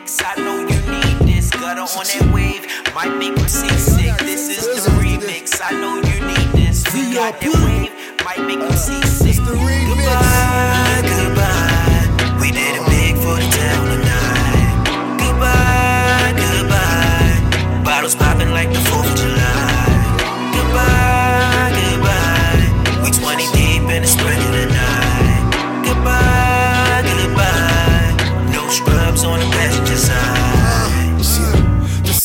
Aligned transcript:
remix. 0.00 0.22
I 0.24 0.34
know 0.40 0.60
you 0.60 0.80
need 0.90 1.34
this. 1.34 1.50
Gutter 1.50 1.80
on 1.80 1.88
that 1.88 2.30
wave 2.32 2.66
might 2.94 3.16
make 3.16 3.34
them 3.34 3.48
seasick. 3.48 4.16
This 4.18 4.48
is 4.48 4.84
the 4.84 4.90
remix. 4.92 5.60
I 5.62 5.72
know 5.72 5.96
you 5.96 6.26
need 6.26 6.66
this. 6.66 6.84
We 6.94 7.14
got 7.14 7.40
that 7.40 7.54
wave 7.64 8.24
might 8.24 8.46
make 8.46 8.60
them 8.60 8.72
seasick. 8.72 9.44
Goodbye. 9.44 11.09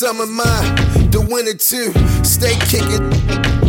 Summer 0.05 0.29
mine, 0.29 0.69
the 1.09 1.17
winter 1.17 1.57
too. 1.57 1.89
Stay 2.21 2.53
kicking 2.69 3.01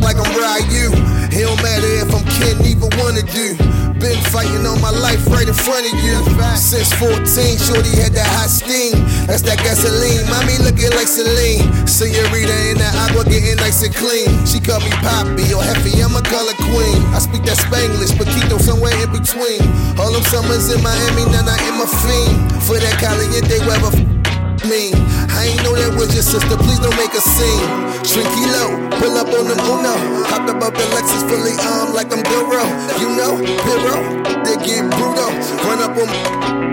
like 0.04 0.20
I'm 0.20 0.28
Ryu. 0.36 0.92
It 1.32 1.48
don't 1.48 1.56
matter 1.64 1.88
if 2.04 2.12
I'm 2.12 2.28
kidding, 2.28 2.60
even 2.76 2.92
one 3.00 3.16
of 3.16 3.24
do. 3.32 3.56
Been 3.96 4.20
fighting 4.28 4.68
all 4.68 4.76
my 4.84 4.92
life 4.92 5.24
right 5.32 5.48
in 5.48 5.56
front 5.56 5.88
of 5.88 5.96
you. 6.04 6.20
Since 6.60 6.92
14, 7.00 7.24
Shorty 7.56 7.88
had 7.96 8.12
that 8.12 8.28
hot 8.36 8.52
steam. 8.52 9.00
That's 9.24 9.40
that 9.48 9.64
gasoline. 9.64 10.28
Mommy 10.28 10.60
looking 10.60 10.92
like 10.92 11.08
Celine. 11.08 11.64
Senorita 11.88 12.52
in 12.68 12.76
that 12.84 12.92
agua 13.08 13.24
getting 13.24 13.56
nice 13.56 13.80
and 13.80 13.96
clean. 13.96 14.28
She 14.44 14.60
call 14.60 14.84
me 14.84 14.92
Poppy 15.00 15.56
or 15.56 15.64
Heffy, 15.64 16.04
I'm 16.04 16.12
a 16.12 16.20
color 16.20 16.52
queen. 16.68 17.00
I 17.16 17.18
speak 17.24 17.48
that 17.48 17.56
Spanglish, 17.56 18.12
but 18.12 18.28
Quito 18.36 18.60
somewhere 18.60 18.92
in 19.00 19.08
between. 19.08 19.64
All 19.96 20.12
them 20.12 20.20
summers 20.28 20.68
in 20.68 20.84
Miami, 20.84 21.32
now 21.32 21.48
I 21.48 21.56
am 21.64 21.80
a 21.80 21.88
fiend. 21.88 22.60
For 22.68 22.76
that 22.76 23.00
caliente 23.00 23.56
weather 23.64 24.15
me. 24.68 24.90
I 25.30 25.54
ain't 25.54 25.62
know 25.62 25.74
that 25.74 25.94
was 25.94 26.12
your 26.14 26.22
sister, 26.22 26.56
please 26.56 26.78
don't 26.78 26.96
make 26.98 27.14
a 27.14 27.22
scene. 27.22 27.66
Shrinky 28.02 28.44
low, 28.50 28.70
pull 28.98 29.14
up 29.18 29.30
on 29.30 29.46
them 29.46 29.60
Uno. 29.62 29.94
Hopped 30.26 30.50
up 30.50 30.74
the 30.74 30.86
Lexus 30.94 31.22
fully 31.28 31.54
armed 31.62 31.94
like 31.94 32.10
I'm 32.12 32.22
Duro. 32.22 32.64
You 32.98 33.08
know, 33.14 33.38
Piro, 33.62 33.96
they 34.42 34.56
get 34.62 34.86
brutal. 34.94 35.30
Run 35.66 35.82
up 35.82 35.96
on 35.96 36.08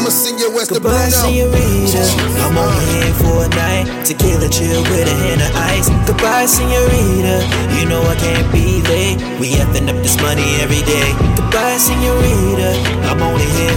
I'ma 0.04 0.12
send 0.12 0.40
your 0.40 0.52
West 0.52 0.68
to 0.74 0.80
Goodbye, 0.80 1.10
Bruno. 1.10 1.48
senorita. 1.48 2.04
I'm 2.44 2.58
only 2.58 2.76
uh-huh. 2.76 2.92
here 2.92 3.14
for 3.24 3.36
a 3.46 3.50
night. 3.56 4.06
Tequila 4.06 4.50
chill 4.50 4.84
with 4.92 5.08
a 5.08 5.16
hint 5.16 5.42
of 5.42 5.56
ice. 5.56 5.88
Goodbye, 6.04 6.46
senorita. 6.46 7.40
You 7.80 7.88
know 7.88 8.04
I 8.04 8.16
can't 8.20 8.52
be 8.52 8.84
late. 8.92 9.18
We 9.40 9.56
effing 9.64 9.88
up 9.88 9.96
this 10.04 10.20
money 10.20 10.44
every 10.60 10.84
day. 10.84 11.16
Goodbye, 11.40 11.78
senorita. 11.80 12.76
I'm 13.08 13.22
only 13.24 13.48
here 13.56 13.73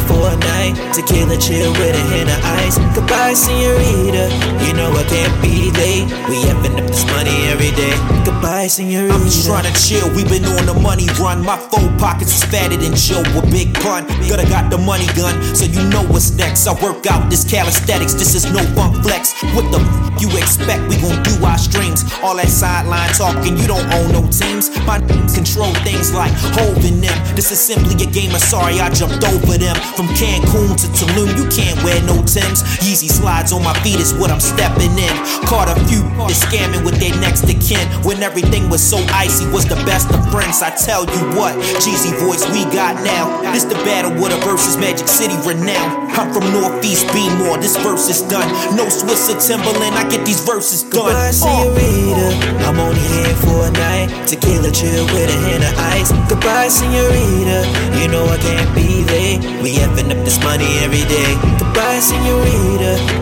night. 0.73 0.95
Tequila 0.95 1.37
chill 1.37 1.73
with 1.73 1.95
a 1.95 2.05
hint 2.11 2.31
of 2.31 2.45
ice. 2.45 2.79
Goodbye, 2.95 3.35
senorita. 3.35 4.31
You 4.65 4.73
know 4.75 4.91
I 4.91 5.05
can't 5.05 5.43
be 5.43 5.71
late. 5.73 6.07
We 6.29 6.43
effing 6.51 6.79
up 6.81 6.87
this 6.87 7.05
money 7.07 7.49
every 7.49 7.71
day. 7.73 7.95
Goodbye, 8.25 8.36
senorita. 8.69 9.15
I'm 9.15 9.23
just 9.25 9.47
trying 9.47 9.65
to 9.65 9.75
chill. 9.77 10.09
We 10.15 10.25
been 10.25 10.45
on 10.45 10.67
the 10.67 10.75
money 10.75 11.07
run. 11.21 11.45
My 11.45 11.57
phone 11.57 11.97
pockets 11.99 12.35
is 12.35 12.45
fatter 12.45 12.77
than 12.77 12.95
Joe 12.95 13.23
with 13.35 13.51
big 13.51 13.75
pun. 13.75 14.07
Gotta 14.29 14.47
got 14.49 14.71
the 14.71 14.79
money 14.79 15.07
gun, 15.19 15.35
so 15.55 15.65
you 15.67 15.83
know 15.89 16.03
what's 16.07 16.33
next. 16.37 16.67
I 16.67 16.73
work 16.83 17.07
out 17.07 17.31
this 17.31 17.45
calisthenics. 17.45 18.15
This 18.15 18.35
is 18.35 18.45
no 18.53 18.63
funk 18.75 19.03
flex. 19.03 19.35
What 19.55 19.71
the 19.73 19.81
f- 19.81 20.23
you 20.23 20.29
expect? 20.39 20.89
We 20.89 20.97
gon' 20.97 21.23
do 21.23 21.35
our 21.45 21.59
streams. 21.59 22.05
All 22.23 22.37
that 22.37 22.49
sideline 22.49 23.11
talking. 23.13 23.57
You 23.57 23.67
don't 23.67 23.87
own 23.93 24.13
no 24.13 24.23
teams. 24.31 24.71
My 24.87 24.99
name's 24.99 25.35
control 25.35 25.73
things 25.85 26.13
like 26.13 26.33
holding 26.57 27.01
them. 27.01 27.17
This 27.37 27.51
is 27.53 27.61
simply 27.61 27.95
a 28.03 28.09
game 28.09 28.35
of 28.35 28.41
sorry. 28.41 28.81
I 28.81 28.91
jumped 28.91 29.25
over 29.25 29.59
them. 29.59 29.77
From 29.97 30.09
Cancun 30.17 30.75
to 30.81 30.87
Tulum, 30.97 31.37
you 31.37 31.47
can't 31.53 31.77
wear 31.85 32.01
no 32.03 32.17
Tims. 32.25 32.63
Yeezy 32.83 33.11
slides 33.11 33.53
on 33.53 33.63
my 33.63 33.75
feet 33.85 34.01
is 34.01 34.15
what 34.15 34.31
I'm 34.31 34.41
stepping 34.41 34.97
in. 34.97 35.15
Caught 35.47 35.69
a 35.69 35.77
few 35.87 36.03
scamming 36.35 36.85
with 36.85 36.99
their 36.99 37.15
next 37.21 37.47
to 37.47 37.55
kin. 37.55 37.87
When 38.03 38.23
everything 38.23 38.56
was 38.65 38.81
so 38.83 38.99
icy, 39.13 39.45
was 39.53 39.69
the 39.69 39.77
best 39.85 40.09
of 40.09 40.21
friends. 40.33 40.63
I 40.63 40.71
tell 40.73 41.05
you 41.05 41.23
what, 41.37 41.55
Jeezy 41.85 42.13
voice 42.17 42.45
we 42.49 42.65
got 42.73 42.97
now. 43.05 43.29
This 43.53 43.65
the 43.65 43.77
battle 43.85 44.13
with 44.17 44.33
a 44.33 44.39
versus 44.45 44.77
Magic 44.77 45.09
City 45.09 45.37
renowned. 45.45 46.13
I'm 46.17 46.33
from 46.33 46.49
Northeast 46.53 47.05
B-more, 47.13 47.59
this 47.59 47.77
verse 47.77 48.09
is 48.09 48.23
done. 48.23 48.49
No 48.77 48.89
Swiss 48.89 49.29
or 49.29 49.39
Timberland, 49.39 49.95
I 49.97 50.09
get 50.09 50.25
these 50.25 50.41
verses 50.41 50.83
done. 50.83 51.13
Goodbye, 51.13 51.31
senorita. 51.31 52.29
I'm 52.65 52.81
only 52.81 53.01
here 53.01 53.37
for 53.45 53.69
a 53.69 53.71
night. 53.71 54.09
Tequila 54.27 54.73
chill 54.73 55.05
with 55.13 55.29
a 55.29 55.39
hand 55.47 55.65
of 55.65 55.75
ice. 55.93 56.11
Goodbye, 56.29 56.69
senorita. 56.69 57.69
You 58.01 58.09
know 58.09 58.25
I 58.25 58.39
can't 58.39 58.75
be 58.75 59.05
late. 59.13 59.41
We 59.63 59.77
effing 59.77 60.11
up 60.11 60.25
this 60.25 60.41
money 60.43 60.67
every 60.81 61.05
day. 61.05 61.37
Goodbye, 61.61 62.01
senorita. 62.01 63.16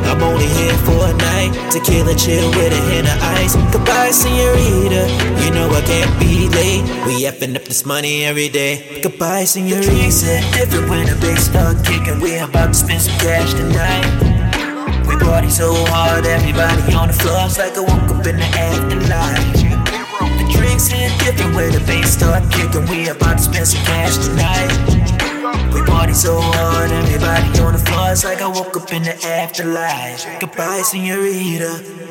Tequila 1.70 2.14
chill 2.14 2.50
with 2.50 2.72
a 2.72 2.82
hint 2.90 3.08
of 3.08 3.22
ice. 3.22 3.56
Goodbye, 3.72 4.10
senorita. 4.10 5.08
You 5.42 5.50
know 5.50 5.68
I 5.70 5.82
can't 5.82 6.12
be 6.20 6.48
late. 6.48 6.82
We 7.06 7.24
effing 7.24 7.56
up 7.56 7.64
this 7.64 7.84
money 7.84 8.24
every 8.24 8.48
day. 8.48 9.00
Goodbye, 9.02 9.44
senorita. 9.44 9.80
The 9.80 9.90
drinks 9.90 10.22
different 10.22 10.88
when 10.88 11.06
the 11.06 11.16
bass 11.20 11.46
start 11.46 11.84
kicking. 11.84 12.20
We 12.20 12.36
about 12.38 12.68
to 12.68 12.74
spend 12.74 13.02
some 13.02 13.18
cash 13.18 13.52
tonight. 13.54 14.06
We 15.06 15.16
party 15.16 15.50
so 15.50 15.74
hard, 15.88 16.26
everybody 16.26 16.94
on 16.94 17.08
the 17.08 17.14
floor. 17.14 17.46
It's 17.46 17.58
like 17.58 17.76
I 17.76 17.80
woke 17.80 18.10
up 18.10 18.26
in 18.26 18.36
the 18.36 18.50
afterlife. 18.56 19.52
The 20.38 20.46
drinks 20.52 20.86
hit 20.86 21.12
different 21.20 21.54
when 21.54 21.72
the 21.72 21.80
bass 21.80 22.14
start 22.14 22.50
kicking. 22.52 22.86
We 22.88 23.08
about 23.08 23.38
to 23.38 23.42
spend 23.42 23.66
some 23.68 23.84
cash 23.84 24.16
tonight. 24.18 25.33
We 25.72 25.82
party 25.82 26.14
so 26.14 26.40
hard, 26.40 26.90
and 26.90 27.06
everybody 27.06 27.58
on 27.60 27.72
the 27.72 27.78
floor. 27.78 28.12
It's 28.12 28.24
like 28.24 28.40
I 28.40 28.48
woke 28.48 28.76
up 28.76 28.92
in 28.92 29.02
the 29.02 29.14
afterlife. 29.24 30.26
Goodbye, 30.40 30.82
senorita. 30.82 32.03